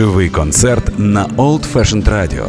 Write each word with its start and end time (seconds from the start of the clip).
Живий 0.00 0.30
концерт 0.30 0.98
на 0.98 1.26
Old 1.26 1.72
Fashioned 1.74 2.08
Radio. 2.08 2.48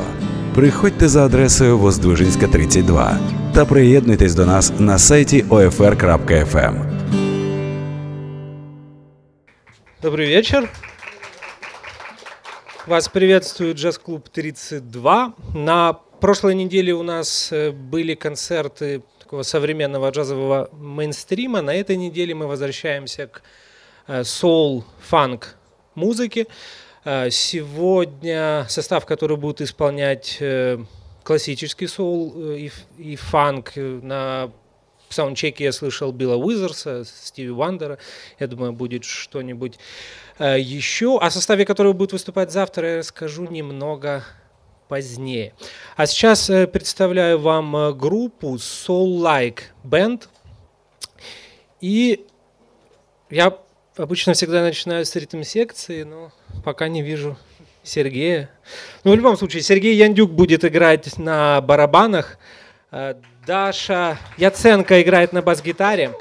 Приходьте 0.56 1.08
за 1.08 1.26
адресою 1.26 1.78
Воздвижинська, 1.78 2.48
32 2.48 3.20
та 3.54 3.66
приєднуйтесь 3.66 4.36
до 4.36 4.46
нас 4.46 4.74
на 4.80 5.00
сайті 5.00 5.44
OFR.FM. 5.44 6.76
Добрый 10.02 10.28
вечер. 10.28 10.70
Вас 12.88 13.08
приветствует 13.08 13.78
джаз-клуб 13.78 14.30
32. 14.30 15.34
На 15.56 15.94
прошлой 16.22 16.56
неделе 16.56 16.94
у 16.94 17.04
нас 17.04 17.52
э, 17.52 17.72
были 17.72 18.16
концерты 18.16 19.02
такого 19.20 19.44
современного 19.44 20.10
джазового 20.10 20.70
мейнстрима. 20.72 21.62
На 21.62 21.74
этой 21.74 21.98
неделе 21.98 22.34
мы 22.34 22.48
возвращаемся 22.48 23.28
к 23.28 23.42
э, 24.08 24.24
соул-фанк 24.24 25.58
музыке. 25.96 26.46
Э, 27.04 27.30
сегодня 27.30 28.66
состав, 28.70 29.06
который 29.06 29.38
будет 29.38 29.62
исполнять 29.62 30.42
классический 31.24 31.88
соул 31.88 32.34
и, 32.54 32.72
и 32.98 33.16
фанк 33.16 33.74
на 33.76 34.52
в 35.12 35.14
саундчеке 35.14 35.66
я 35.66 35.72
слышал 35.74 36.14
Билла 36.14 36.38
Уизерса, 36.38 37.04
Стиви 37.04 37.50
Вандера. 37.50 37.98
Я 38.40 38.48
думаю, 38.48 38.72
будет 38.72 39.04
что-нибудь 39.04 39.78
э, 40.40 40.58
еще. 40.58 41.20
О 41.20 41.30
составе, 41.30 41.66
который 41.66 41.92
будет 41.94 42.14
выступать 42.14 42.50
завтра, 42.52 42.92
я 42.92 42.98
расскажу 43.00 43.46
немного 43.46 44.24
позднее. 44.88 45.54
А 45.98 46.06
сейчас 46.06 46.50
э, 46.50 46.66
представляю 46.66 47.40
вам 47.40 47.76
э, 47.76 47.94
группу 47.94 48.56
Soul 48.56 49.22
Like 49.22 49.64
Band. 49.84 50.30
И 51.82 52.26
я 53.30 53.58
обычно 53.98 54.34
всегда 54.34 54.62
начинаю 54.62 55.06
с 55.06 55.16
ритм-секции, 55.16 56.04
но 56.04 56.32
пока 56.64 56.88
не 56.88 57.02
вижу 57.02 57.38
Сергея. 57.84 58.50
Ну, 59.04 59.12
в 59.12 59.16
любом 59.16 59.38
случае, 59.38 59.62
Сергей 59.62 59.96
Яндюк 59.96 60.32
будет 60.32 60.64
играть 60.66 61.18
на 61.18 61.62
барабанах. 61.62 62.38
Даша 63.46 64.20
Яценко 64.38 65.02
играет 65.02 65.34
на 65.34 65.42
бас-гитаре. 65.42 66.14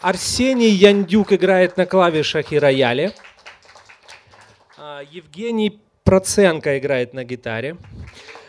Арсений 0.00 0.68
Яндюк 0.70 1.32
играет 1.32 1.76
на 1.78 1.86
клавишах 1.86 2.52
и 2.52 2.58
рояле. 2.58 3.14
А, 4.76 5.00
Евгений 5.10 5.80
Проценко 6.04 6.78
играет 6.78 7.14
на 7.14 7.24
гитаре. 7.24 7.78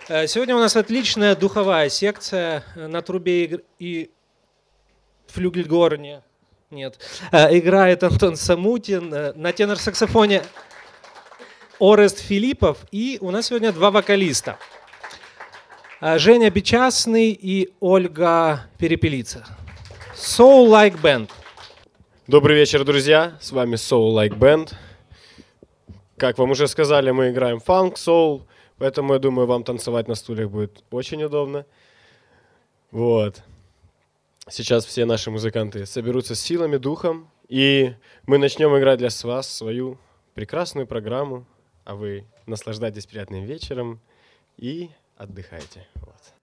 Э, 0.10 0.28
сегодня 0.28 0.56
у 0.58 0.60
нас 0.60 0.76
отличная 0.76 1.34
духовая 1.34 1.88
секция 1.88 2.64
на 2.76 3.02
трубе 3.02 3.62
и 3.80 4.12
флюгельгорне. 5.28 6.22
Нет. 6.72 7.00
Э, 7.32 7.58
играет 7.58 8.04
Антон 8.04 8.36
Самутин. 8.36 9.14
Э, 9.14 9.34
на 9.34 9.52
тенор-саксофоне 9.52 10.44
Орест 11.80 12.20
Филиппов. 12.20 12.80
И 12.92 13.18
у 13.22 13.32
нас 13.32 13.48
сегодня 13.48 13.72
два 13.72 13.92
вокалиста– 13.92 14.58
а, 16.02 16.20
Женя 16.20 16.52
Бичасный 16.52 17.32
и 17.32 17.74
Ольга 17.80 18.68
Перепелица. 18.78 19.46
Soul 20.14 20.70
Like 20.70 21.02
Band. 21.02 21.32
Добрый 22.28 22.58
вечер, 22.58 22.84
друзья. 22.84 23.38
С 23.40 23.52
вами 23.52 23.76
Soul 23.76 24.14
Like 24.14 24.38
Band. 24.38 24.74
Как 26.18 26.38
вам 26.38 26.52
уже 26.52 26.68
сказали, 26.68 27.12
мы 27.12 27.32
играем 27.32 27.60
фанк, 27.60 27.98
соул, 27.98 28.46
поэтому 28.78 29.14
я 29.14 29.20
думаю, 29.20 29.48
вам 29.48 29.64
танцевать 29.64 30.08
на 30.08 30.16
стульях 30.16 30.52
будет 30.52 30.84
очень 30.92 31.24
удобно. 31.24 31.66
Вот. 32.92 33.42
Сейчас 34.48 34.86
все 34.86 35.06
наши 35.06 35.32
музыканты 35.32 35.88
соберутся 35.88 36.36
с 36.36 36.40
силами, 36.40 36.78
духом, 36.78 37.32
и 37.48 37.96
мы 38.28 38.38
начнем 38.38 38.78
играть 38.78 39.00
для 39.00 39.10
вас 39.24 39.50
свою 39.50 39.98
прекрасную 40.36 40.86
программу, 40.86 41.48
а 41.84 41.96
вы 41.96 42.26
наслаждайтесь 42.46 43.08
приятным 43.08 43.44
вечером 43.44 44.00
и 44.58 44.92
отдыхайте. 45.18 45.88
Вот. 45.96 46.35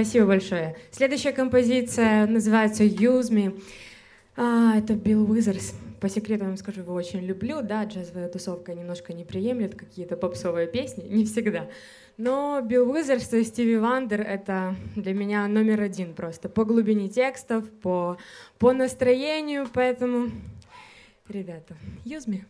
Спасибо 0.00 0.28
большое. 0.28 0.76
Следующая 0.92 1.32
композиция 1.32 2.26
называется 2.26 2.84
«Use 2.84 3.30
Me». 3.30 3.62
А, 4.34 4.78
это 4.78 4.94
Билл 4.94 5.30
Уизерс. 5.30 5.74
По 6.00 6.08
секрету 6.08 6.46
вам 6.46 6.56
скажу, 6.56 6.80
его 6.80 6.94
очень 6.94 7.20
люблю. 7.20 7.60
Да, 7.60 7.84
джазовая 7.84 8.28
тусовка 8.28 8.72
немножко 8.72 9.12
не 9.12 9.26
приемлет 9.26 9.74
какие-то 9.74 10.16
попсовые 10.16 10.68
песни, 10.68 11.04
не 11.06 11.26
всегда. 11.26 11.68
Но 12.16 12.62
Билл 12.62 12.90
Уизерс 12.90 13.30
и 13.34 13.44
Стиви 13.44 13.76
Вандер— 13.76 14.22
это 14.22 14.74
для 14.96 15.12
меня 15.12 15.46
номер 15.48 15.82
один 15.82 16.14
просто. 16.14 16.48
По 16.48 16.64
глубине 16.64 17.10
текстов, 17.10 17.68
по, 17.68 18.16
по 18.58 18.72
настроению, 18.72 19.68
поэтому, 19.70 20.30
ребята, 21.28 21.76
use 22.06 22.26
me. 22.26 22.44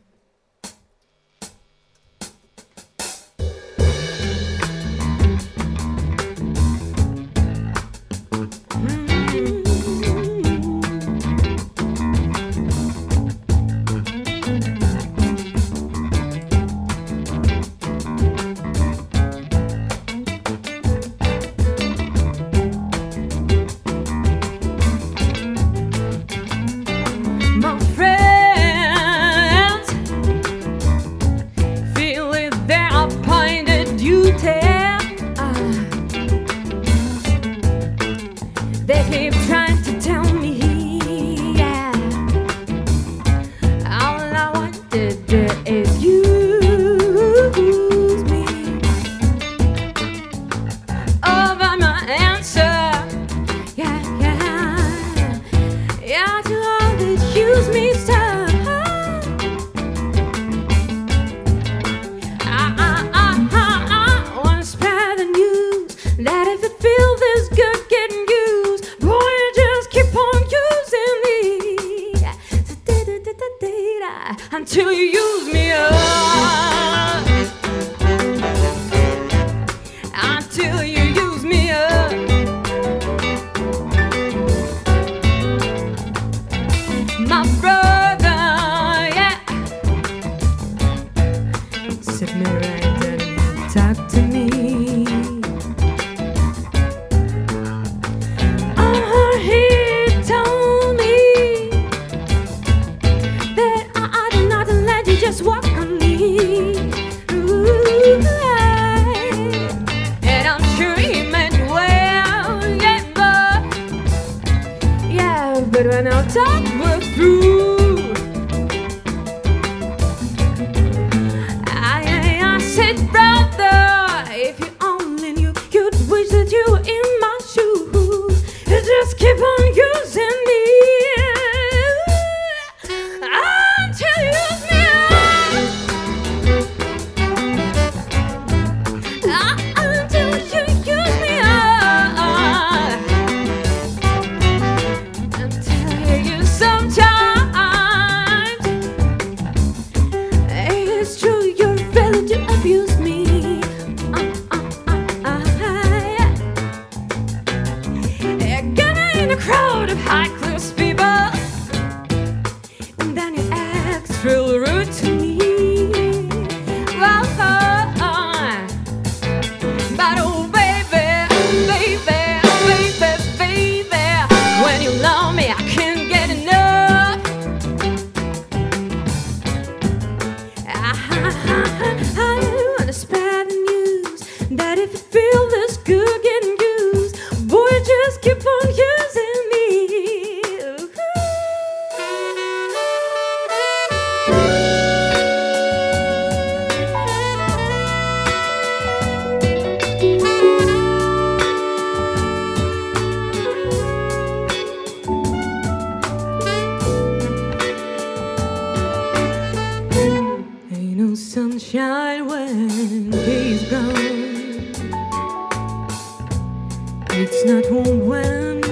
It's 217.13 217.45
not 217.45 217.67
home 217.67 218.07
when 218.07 218.63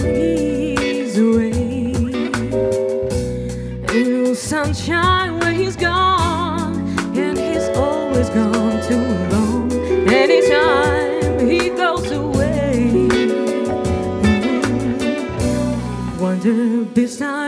he's 0.00 1.18
away. 1.18 1.52
Ain't 3.92 4.08
no 4.08 4.34
sunshine 4.34 5.38
when 5.38 5.54
he's 5.54 5.76
gone, 5.76 6.76
and 7.16 7.38
he's 7.38 7.68
always 7.76 8.30
gone 8.30 8.82
too 8.88 9.06
long. 9.34 9.70
Anytime 10.08 11.46
he 11.46 11.68
goes 11.68 12.10
away, 12.10 13.08
wonder 16.18 16.84
this 16.94 17.18
time. 17.18 17.47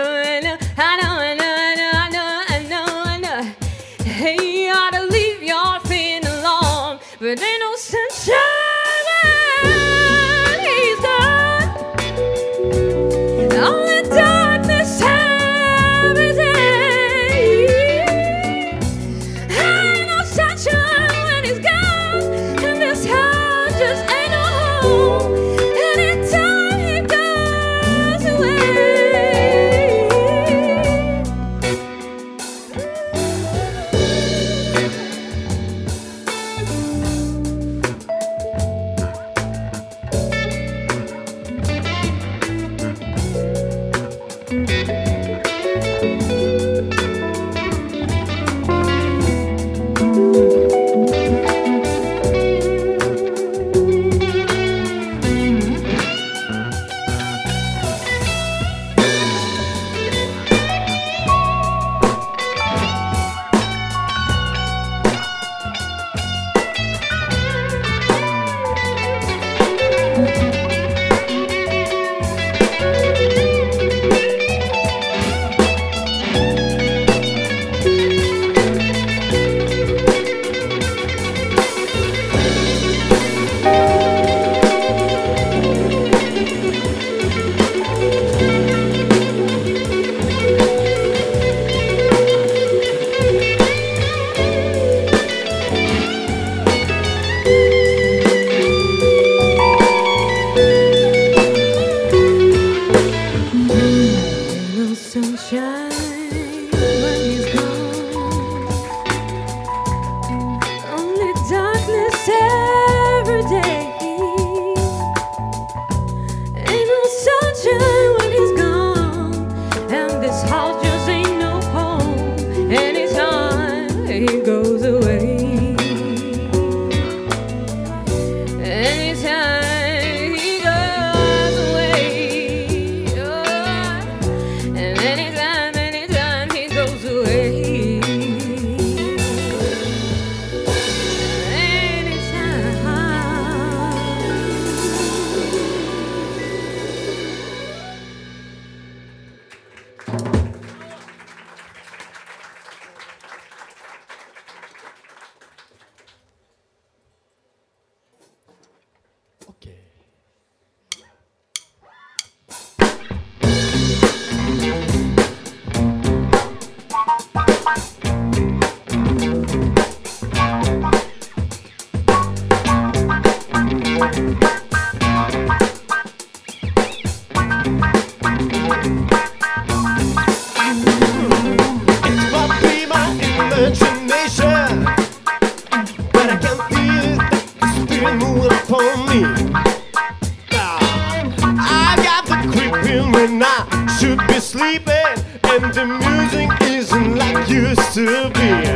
to 197.93 198.29
be. 198.29 198.70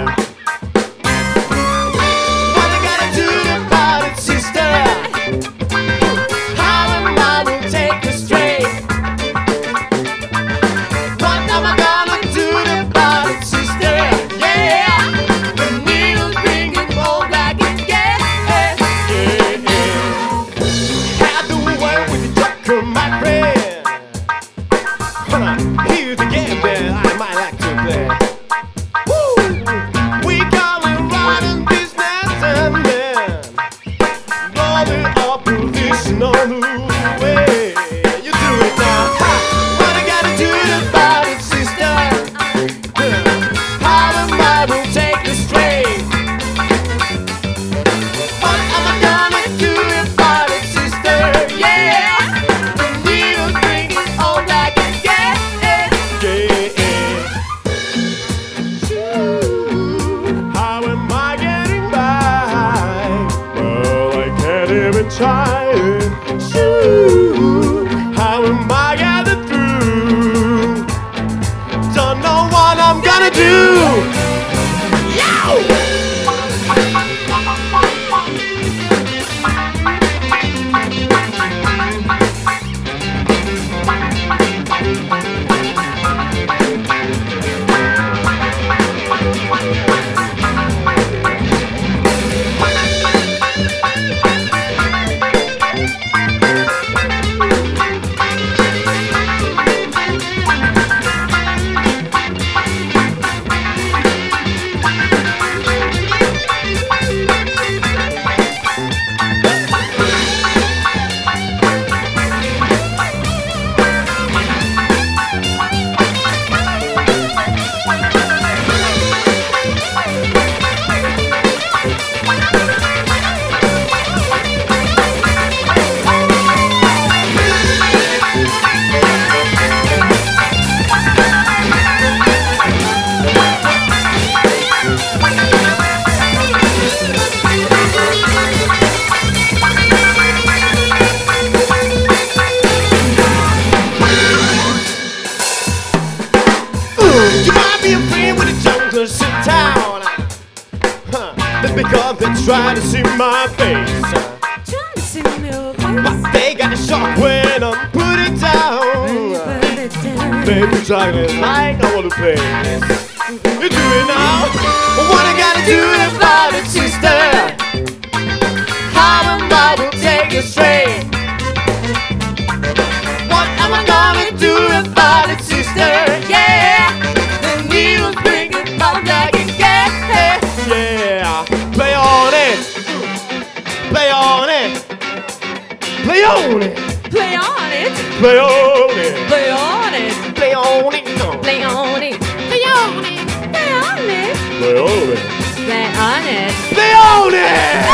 Play 188.26 188.40
on 188.40 188.98
it. 188.98 189.28
Play 189.28 189.52
on 189.52 189.94
it. 189.94 190.36
Play 190.36 190.54
on 190.54 190.94
it. 190.96 191.06
Play 191.44 191.64
on 191.64 192.02
it. 192.02 192.20
Play 192.50 192.64
on 192.66 193.06
it. 193.06 193.28
Play 193.54 193.70
on 193.70 194.10
it. 194.10 194.36
Play 194.50 194.74
on 194.74 195.06
it. 195.06 195.20
Play 195.68 195.86
on 196.08 196.26
it. 196.26 196.52
Play 196.74 196.94
on 196.94 197.34
it! 197.34 197.86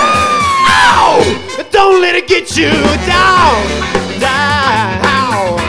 Ow! 0.72 1.20
Don't 1.72 2.02
let 2.02 2.16
it 2.16 2.28
get 2.28 2.56
you 2.56 2.72
down! 3.06 3.60
Down! 4.20 5.60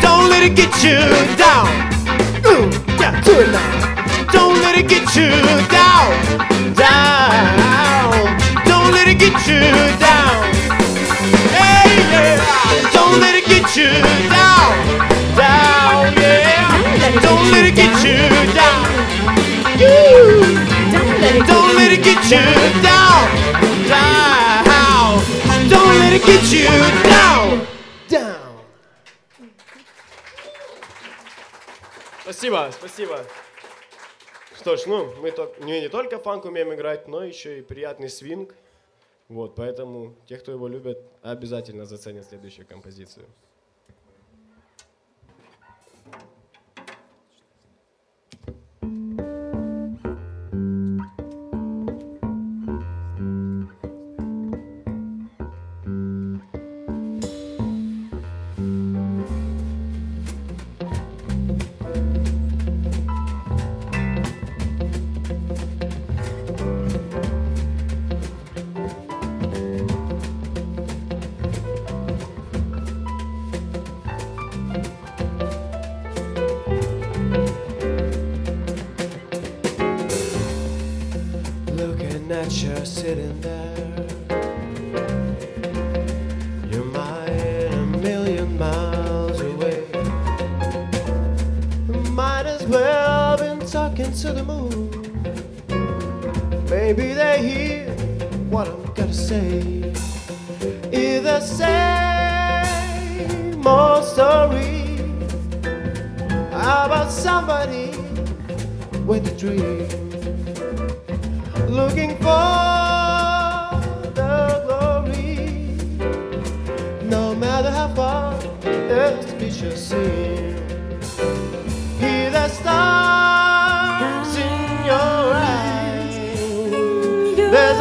Don't 0.00 0.30
let 0.30 0.42
it 0.44 0.54
get 0.54 0.72
you 0.82 1.00
down! 1.36 1.66
Ooh, 2.46 2.70
yeah, 3.00 3.20
do 3.24 3.32
it 3.42 3.50
now! 3.50 4.32
Don't 4.32 4.58
let 4.62 4.76
it 4.78 4.88
get 4.88 5.06
you 5.16 5.30
down! 5.68 6.10
Down! 6.74 8.14
Don't 8.66 8.92
let 8.92 9.08
it 9.08 9.18
get 9.18 9.46
you 9.48 9.60
down! 9.98 10.01
Get 13.52 13.76
you 13.76 13.92
down! 14.30 14.72
Down, 15.36 16.14
yeah! 16.16 17.20
Don't 17.20 17.50
let 17.52 17.64
it 17.66 17.74
get 17.74 17.94
you 18.04 18.18
down! 18.58 18.82
You! 19.78 20.62
Don't 21.46 21.74
let 21.76 21.92
it 21.92 22.02
get 22.02 22.24
you 22.32 22.44
down, 22.82 23.28
down. 23.88 25.20
Don't 25.68 25.98
let 25.98 26.12
it 26.12 26.24
get 26.24 26.44
you 26.52 26.68
down, 27.10 27.66
down. 28.08 28.52
Спасибо, 32.22 32.70
спасибо. 32.72 33.26
Что 34.58 34.76
ж, 34.76 34.86
ну, 34.86 35.12
мы 35.20 35.34
не, 35.60 35.80
не 35.80 35.88
только 35.88 36.18
фанк 36.18 36.44
умеем 36.44 36.72
играть, 36.72 37.08
но 37.08 37.24
еще 37.24 37.58
и 37.58 37.62
приятный 37.62 38.08
свинг. 38.08 38.54
Вот, 39.28 39.54
поэтому 39.54 40.14
те, 40.26 40.36
кто 40.36 40.52
его 40.52 40.68
любят, 40.68 40.98
обязательно 41.22 41.86
заценят 41.86 42.26
следующую 42.26 42.66
композицию. 42.66 43.26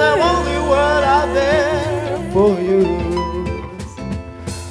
A 0.01 0.13
only 0.31 0.57
word 0.69 1.03
out 1.03 1.31
there 1.31 2.17
for 2.33 2.59
you. 2.59 2.81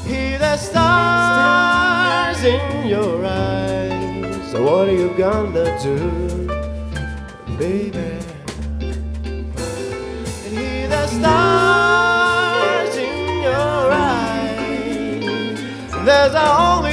Hear 0.04 0.38
the 0.38 0.56
stars 0.56 2.42
in 2.42 2.88
your 2.88 3.24
eyes. 3.24 4.50
So 4.50 4.56
what 4.64 4.88
are 4.88 4.92
you 5.02 5.10
gonna 5.16 5.78
do, 5.80 5.96
baby? 7.56 8.10
and 10.46 10.92
the 10.92 11.06
stars 11.06 12.96
in 12.96 13.42
your 13.48 13.82
eyes. 13.92 15.24
There's 16.06 16.34
only 16.34 16.89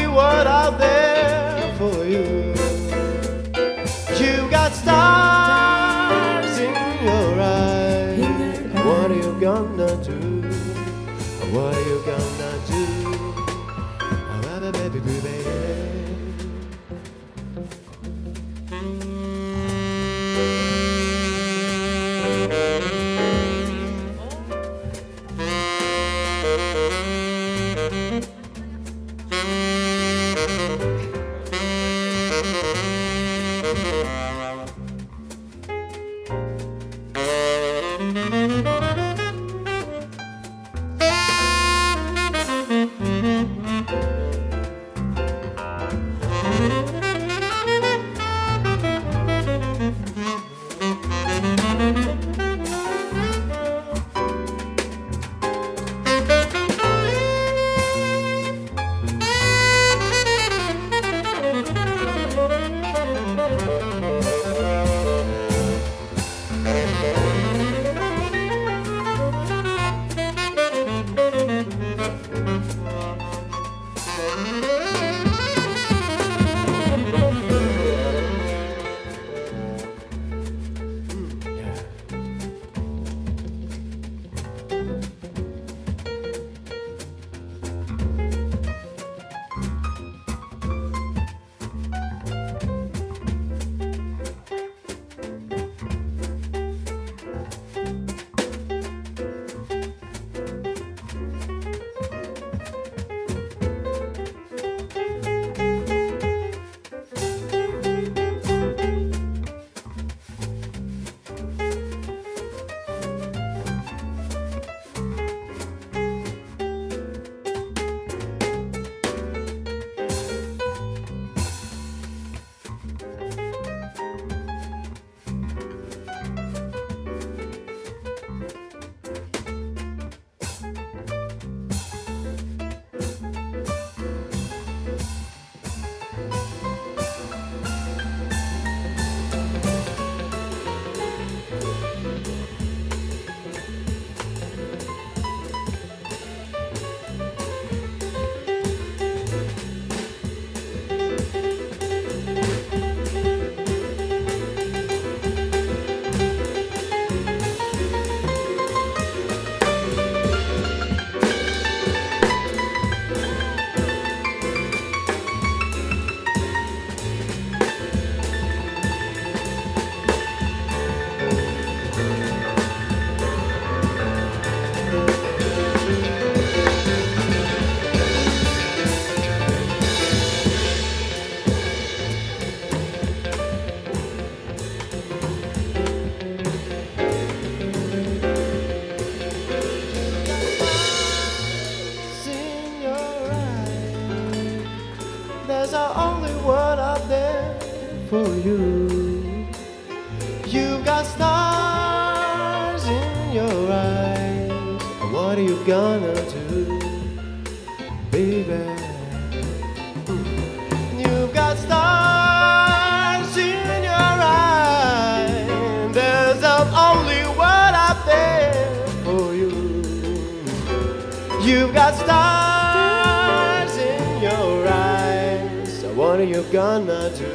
what 225.97 226.19
are 226.19 226.23
you 226.23 226.43
gonna 226.51 227.09
do, 227.17 227.33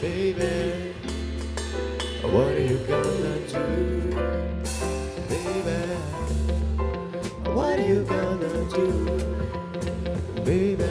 baby? 0.00 0.94
What 2.22 2.52
are 2.52 2.60
you 2.60 2.78
gonna 2.86 3.38
do, 3.48 3.66
baby? 5.28 5.80
What 7.50 7.80
are 7.80 7.88
you 7.88 8.04
gonna 8.04 8.70
do, 8.70 8.86
baby? 10.44 10.84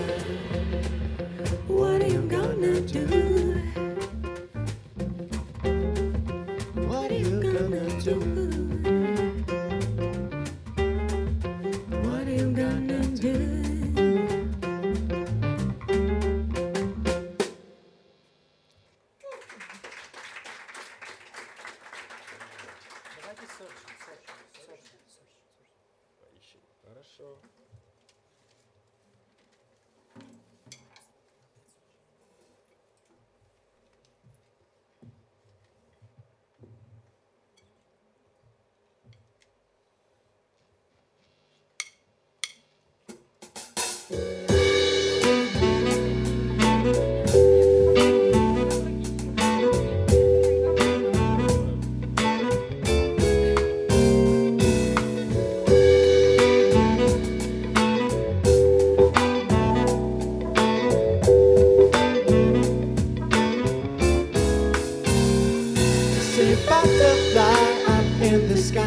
What 1.67 2.01
are 2.01 2.07
you 2.07 2.21
gonna 2.23 2.81
do? 2.81 3.30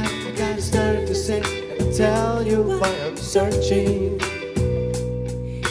I 0.04 0.30
gotta 0.36 0.62
start 0.62 1.06
to 1.06 1.14
say 1.14 1.40
and 1.78 1.94
tell 1.94 2.46
you 2.46 2.62
why 2.62 2.92
I'm 3.04 3.16
searching. 3.16 4.20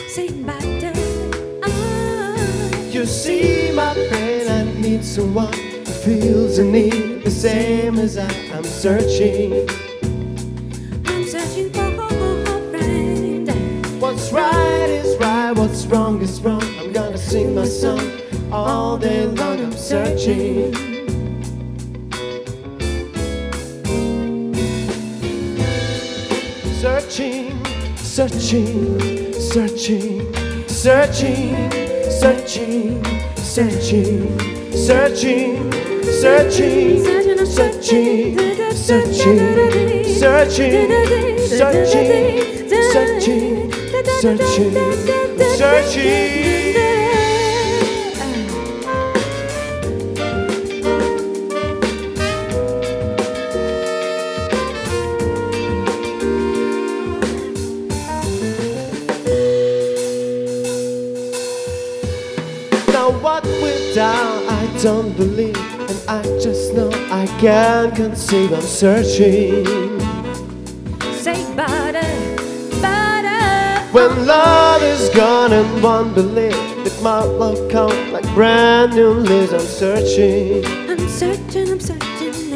Say 0.07 0.29
butter. 0.43 0.93
Ah. 1.63 2.35
You 2.89 3.05
see, 3.05 3.71
my 3.73 3.93
friend, 4.09 4.49
I 4.49 4.81
need 4.81 5.03
someone 5.03 5.53
who 5.53 5.85
feels 5.85 6.57
the 6.57 6.63
need 6.63 7.23
the 7.23 7.31
same 7.31 7.97
as 7.99 8.17
I 8.17 8.31
am 8.57 8.63
searching. 8.63 9.69
I'm 11.05 11.25
searching 11.25 11.71
for 11.71 11.87
a 11.87 12.71
friend. 12.71 13.49
What's 14.01 14.31
right 14.31 14.89
is 14.89 15.17
right, 15.17 15.51
what's 15.51 15.85
wrong 15.85 16.21
is 16.21 16.41
wrong. 16.41 16.63
I'm 16.79 16.91
gonna 16.91 17.17
sing 17.17 17.55
my 17.55 17.65
song 17.65 18.11
all 18.51 18.97
day 18.97 19.25
long. 19.25 19.59
I'm 19.59 19.73
searching. 19.73 20.92
Searching, 27.13 27.63
searching, 27.95 29.33
searching, 29.37 30.33
searching, 30.67 31.83
searching, 32.09 33.03
searching, 33.37 34.23
searching, 34.73 35.71
searching, 36.11 37.03
searching, 37.93 38.37
searching, 38.73 39.47
searching, 40.57 40.89
searching, 41.59 42.31
searching, 42.91 43.71
searching, 44.19 44.73
searching. 45.55 46.52
Can't 67.43 67.93
conceive. 67.93 68.53
I'm 68.53 68.61
searching. 68.61 69.65
Say 71.25 71.43
butter, 71.57 72.11
butter. 72.81 73.81
When 73.91 74.25
love 74.25 74.81
is 74.81 75.09
gone 75.09 75.51
and 75.51 75.83
one 75.83 76.13
believe 76.13 76.53
that 76.85 76.97
my 77.03 77.21
love 77.21 77.59
come 77.69 78.13
like 78.13 78.23
brand 78.33 78.95
new 78.95 79.09
leaves. 79.09 79.51
I'm 79.51 79.59
searching, 79.59 80.65
I'm 80.89 81.09
searching, 81.09 81.69
I'm 81.69 81.81
searching. 81.81 82.53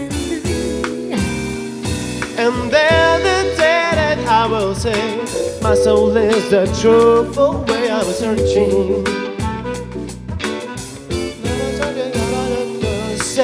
and 2.43 2.71
then 2.71 3.19
the 3.27 3.55
day 3.57 3.91
that 3.99 4.19
I 4.25 4.47
will 4.47 4.73
say 4.73 5.17
my 5.61 5.75
soul 5.75 6.15
is 6.15 6.49
the 6.49 6.65
truthful 6.79 7.65
way 7.65 7.91
I'm 7.91 8.05
searching. 8.05 9.26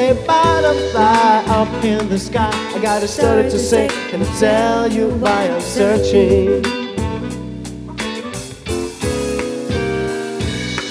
Say 0.04 0.26
butterfly 0.28 1.46
up 1.48 1.82
in 1.82 2.10
the 2.10 2.20
sky. 2.20 2.52
I 2.76 2.80
got 2.80 3.02
a 3.04 3.08
story 3.08 3.44
to 3.44 3.58
say 3.58 3.88
and 4.12 4.22
to 4.22 4.30
tell 4.38 4.92
you 4.92 5.08
why 5.12 5.48
I'm 5.48 5.62
searching. 5.62 6.62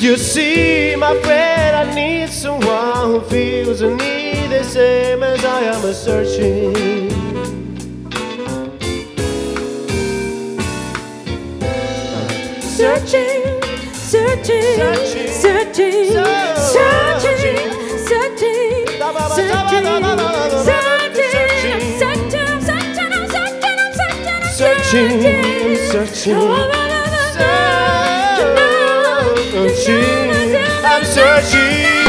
You 0.00 0.16
see, 0.16 0.96
my 0.96 1.14
friend, 1.20 1.76
I 1.76 1.94
need 1.94 2.30
someone 2.30 3.10
who 3.10 3.20
feels 3.28 3.80
the 3.80 3.94
need 3.94 4.48
the 4.48 4.64
same 4.64 5.22
as 5.22 5.44
I 5.44 5.60
am 5.60 5.84
a 5.84 5.92
searching. 5.92 6.72
Searching, 12.62 13.42
searching, 13.92 14.62
Searching. 14.80 15.28
searching, 15.44 15.82
searching, 15.82 16.06
searching, 16.06 17.20
searching, 17.20 17.81
searching, 24.92 25.22
Searching, 25.90 26.36
searching, 29.50 29.74
searching, 29.74 30.56
I'm 30.84 31.04
searching. 31.04 32.01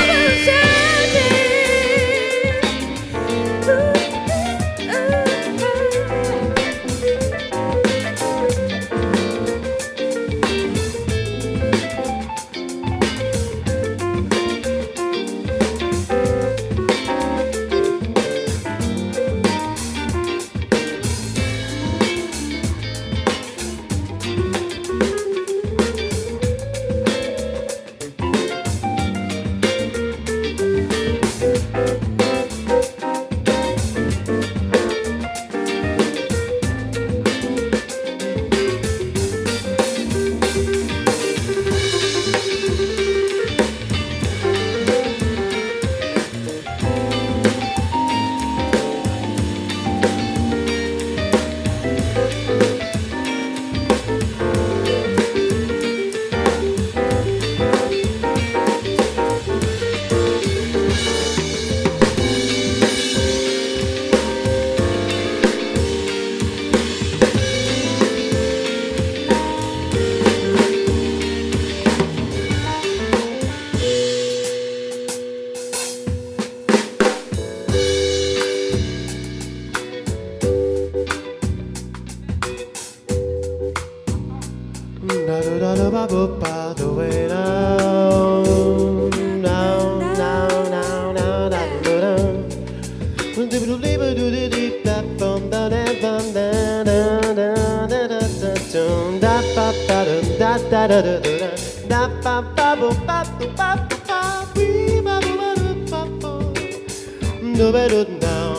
down. 108.20 108.54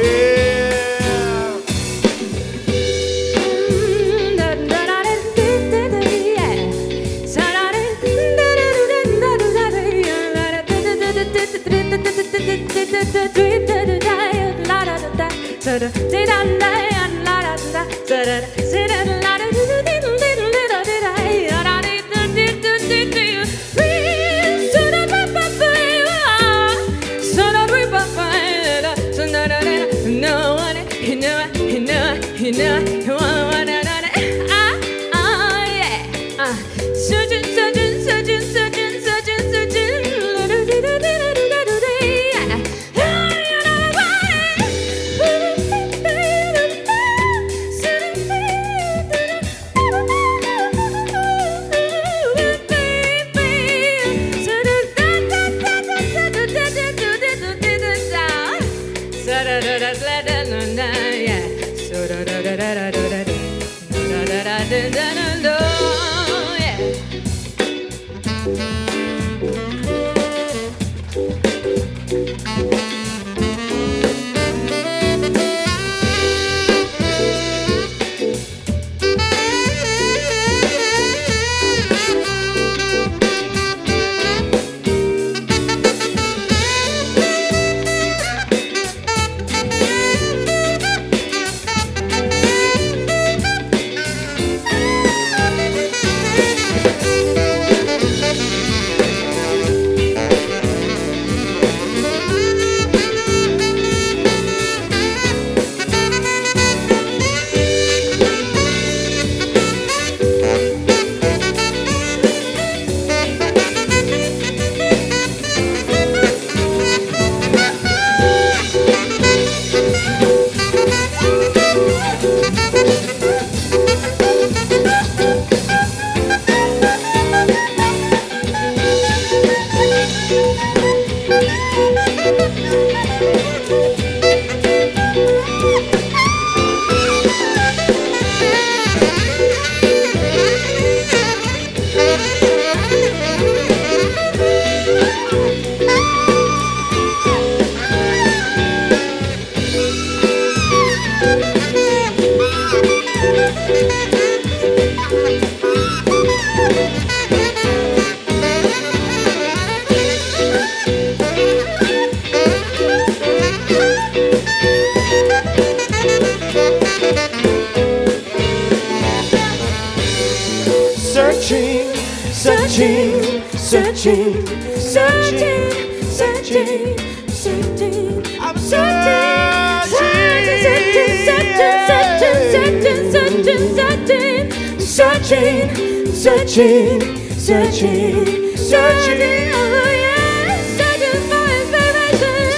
Yeah. 0.00 0.37
China. 32.58 32.97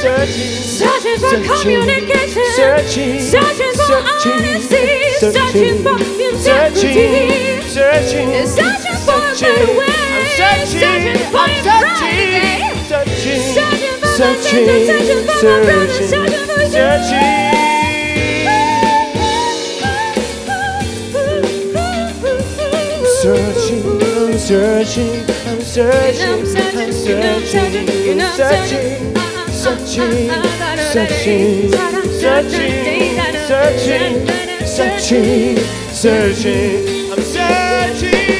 Searching, 0.00 0.52
Searching 0.80 1.18
for 1.20 1.36
communication, 1.60 2.44
searching, 2.56 3.20
searching 3.20 3.74
for 3.76 4.00
honesty, 4.00 4.84
searching. 5.20 5.82
For 5.82 5.96
integrity. 6.00 7.60
searching, 7.68 8.30
Searching 8.46 8.98
for 9.04 9.20
a 9.20 9.36
better 9.40 9.72
way. 9.78 9.92
I'm 10.10 10.64
searching, 10.64 11.18
for 11.30 11.38
I'm 11.38 11.52
searching, 11.62 12.88
searching, 12.88 13.42
Searching 13.54 13.94
for 14.00 14.06
my 14.06 14.16
searching, 14.16 14.66
sister, 14.86 15.28
searching 15.28 15.28
for 15.28 15.36
my 15.36 15.66
brother, 15.66 15.88
searching, 15.90 16.16
searching 16.16 16.46
for 16.46 16.62
you. 16.62 16.70
searching. 16.70 17.50
Searching, 23.20 23.84
I'm 24.16 24.38
searching, 24.38 25.24
I'm 25.46 25.60
searching, 25.60 26.28
I'm 26.28 26.46
searching, 26.46 26.92
searching, 26.92 27.46
searching, 27.46 28.20
searching, 28.36 29.29
searching, 29.60 30.30
searching. 30.90 31.70
searching, 33.46 34.26
searching, 34.64 35.58
searching. 35.92 37.12
I'm 37.12 37.20
searching. 37.20 38.30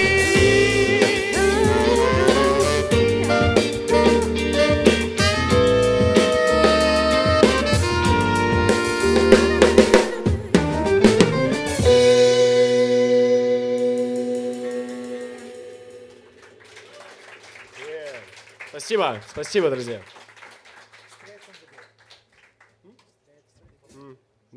Спасибо, 18.71 19.21
спасибо, 19.29 19.71
друзья. 19.71 20.01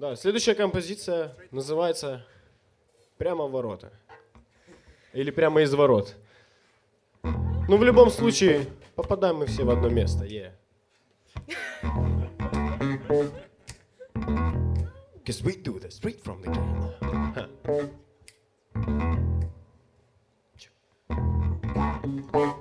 Да, 0.03 0.17
следующая 0.17 0.53
композиция 0.53 1.33
называется 1.51 2.25
«Прямо 3.17 3.45
в 3.45 3.51
ворота». 3.51 3.93
Или 5.13 5.31
«Прямо 5.31 5.61
из 5.61 5.73
ворот». 5.73 6.17
Ну, 7.23 7.77
в 7.77 7.83
любом 7.85 8.09
случае, 8.09 8.67
попадаем 8.95 9.37
мы 9.37 9.45
все 9.45 9.63
в 9.63 9.69
одно 9.69 9.87
место. 9.87 10.25
Yeah. 10.25 10.51
Cause 15.23 15.41
we 15.41 15.55
do 15.55 15.79
this 15.79 15.95
straight 15.95 16.21
from 16.21 16.41
the 16.41 16.51
gate. 16.51 16.83
Huh. 22.33 22.53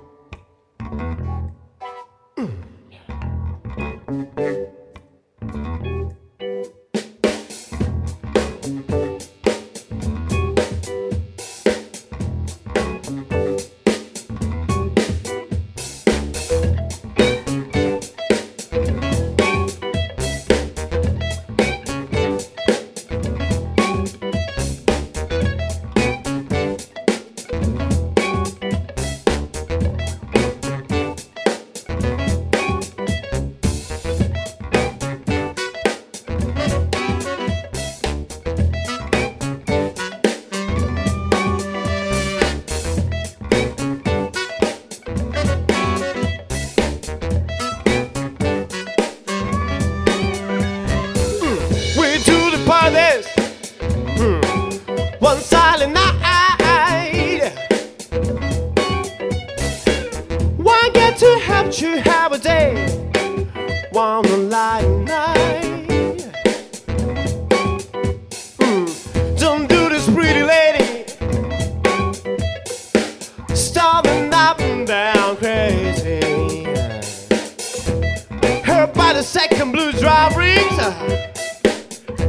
Drive 79.91 80.35
rings. 80.35 80.77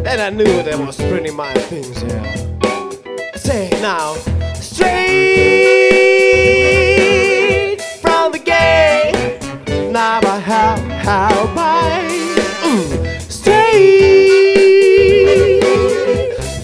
Then 0.04 0.20
I 0.20 0.30
knew 0.30 0.62
there 0.62 0.78
was 0.78 0.96
pretty 0.96 1.30
my 1.30 1.52
things 1.54 2.02
yeah. 2.02 3.36
Say 3.36 3.70
now, 3.80 4.14
straight 4.54 5.00
from 8.02 8.32
the 8.32 8.38
gate. 8.38 9.38
Now 9.90 10.20
I 10.22 10.38
have 10.38 10.80
how 11.06 11.46
mm, 12.62 13.20
straight 13.30 14.04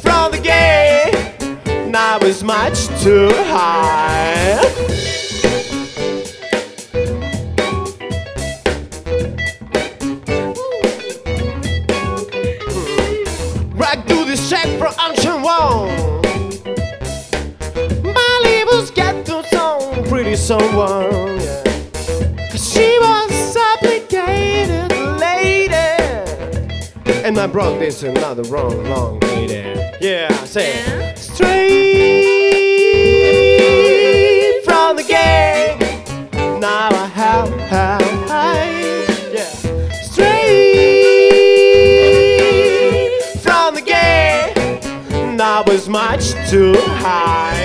from 0.02 0.32
the 0.32 0.38
gate. 0.38 1.14
Now 1.88 2.18
it's 2.20 2.42
much 2.42 2.88
too 3.02 3.30
high. 3.32 4.19
Yeah. 20.50 21.62
'Cause 22.50 22.72
she 22.72 22.98
was 22.98 23.56
obligated 23.56 24.90
lady. 25.20 26.00
And 27.24 27.38
I 27.38 27.46
brought 27.46 27.78
this 27.78 28.02
another 28.02 28.42
wrong, 28.44 28.82
long 28.90 29.20
lady. 29.20 29.62
Yeah, 30.00 30.28
say 30.44 30.72
it. 30.72 31.18
Straight 31.18 31.54
from 34.64 34.96
the 34.96 35.04
gate. 35.04 35.78
Now 36.58 36.88
I 36.90 37.06
have, 37.06 37.48
have, 37.70 38.02
yeah. 39.32 39.52
Straight 40.02 40.40
from 43.40 43.76
the 43.76 43.82
gate. 43.82 44.56
Now 45.36 45.62
it's 45.68 45.86
much 45.86 46.34
too 46.50 46.74
high. 47.04 47.59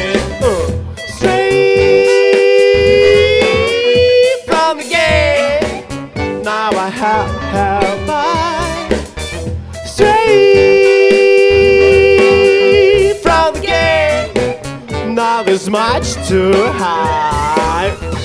Too 16.23 16.53
high. 16.73 18.24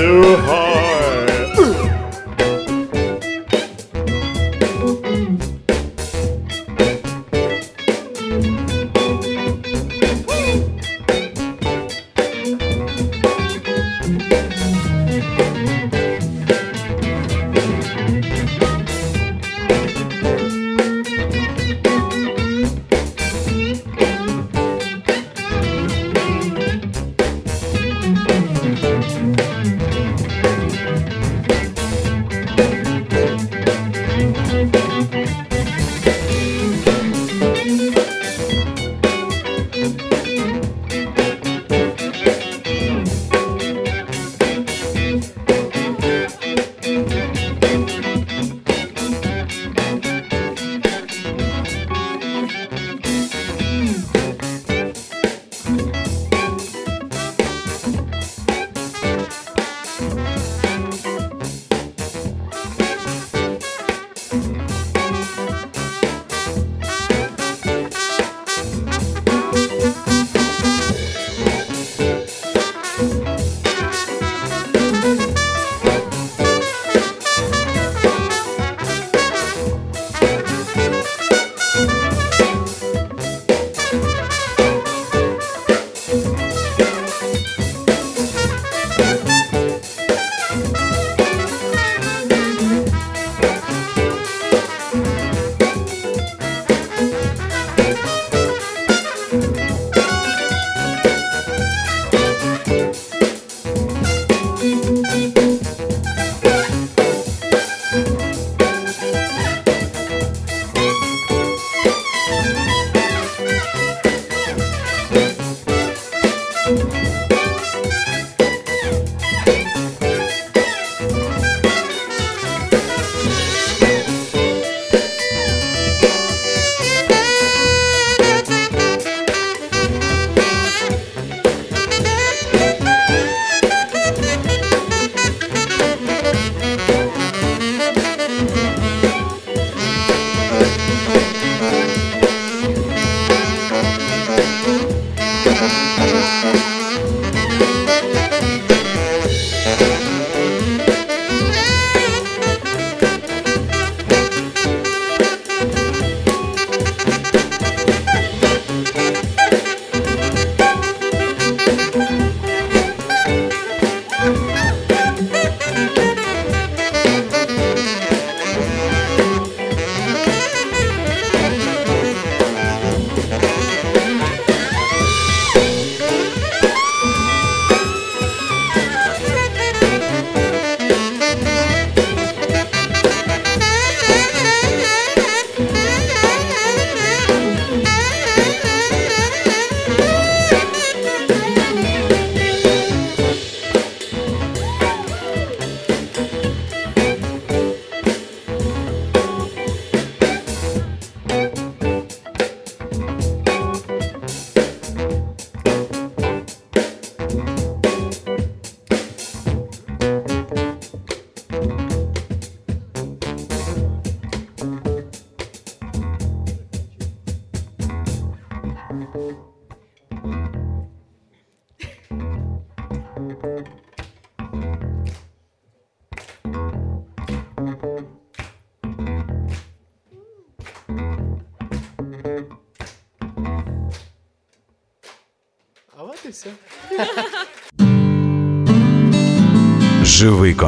Too 0.00 0.59